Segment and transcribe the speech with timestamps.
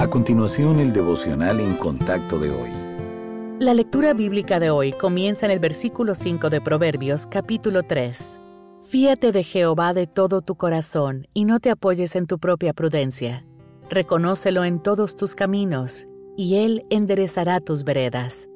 [0.00, 2.70] A continuación, el devocional en contacto de hoy.
[3.58, 8.40] La lectura bíblica de hoy comienza en el versículo 5 de Proverbios, capítulo 3.
[8.80, 13.44] Fíate de Jehová de todo tu corazón y no te apoyes en tu propia prudencia.
[13.90, 18.48] Reconócelo en todos tus caminos, y Él enderezará tus veredas.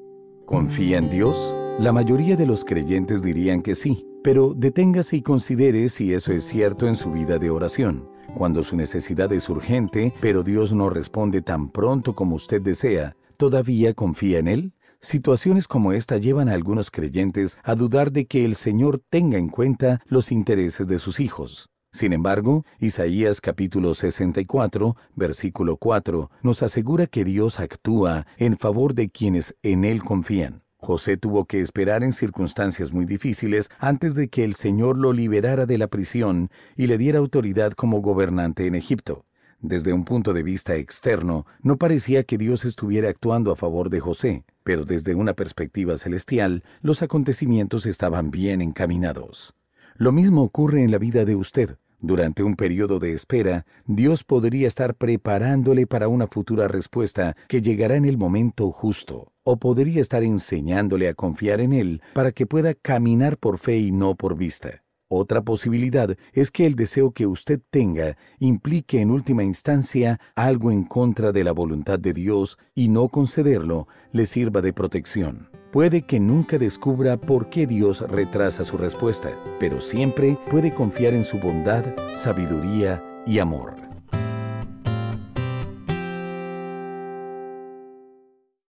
[0.46, 1.54] ¿Confía en Dios?
[1.78, 6.44] La mayoría de los creyentes dirían que sí, pero deténgase y considere si eso es
[6.44, 8.13] cierto en su vida de oración.
[8.36, 13.94] Cuando su necesidad es urgente, pero Dios no responde tan pronto como usted desea, ¿todavía
[13.94, 14.72] confía en Él?
[15.00, 19.48] Situaciones como esta llevan a algunos creyentes a dudar de que el Señor tenga en
[19.48, 21.68] cuenta los intereses de sus hijos.
[21.92, 29.10] Sin embargo, Isaías capítulo 64, versículo 4, nos asegura que Dios actúa en favor de
[29.10, 30.63] quienes en Él confían.
[30.84, 35.64] José tuvo que esperar en circunstancias muy difíciles antes de que el Señor lo liberara
[35.64, 39.24] de la prisión y le diera autoridad como gobernante en Egipto.
[39.60, 44.00] Desde un punto de vista externo, no parecía que Dios estuviera actuando a favor de
[44.00, 49.54] José, pero desde una perspectiva celestial, los acontecimientos estaban bien encaminados.
[49.96, 51.78] Lo mismo ocurre en la vida de usted.
[52.00, 57.96] Durante un periodo de espera, Dios podría estar preparándole para una futura respuesta que llegará
[57.96, 62.74] en el momento justo o podría estar enseñándole a confiar en Él para que pueda
[62.74, 64.82] caminar por fe y no por vista.
[65.08, 70.82] Otra posibilidad es que el deseo que usted tenga implique en última instancia algo en
[70.82, 75.50] contra de la voluntad de Dios y no concederlo le sirva de protección.
[75.72, 81.24] Puede que nunca descubra por qué Dios retrasa su respuesta, pero siempre puede confiar en
[81.24, 81.84] su bondad,
[82.16, 83.83] sabiduría y amor.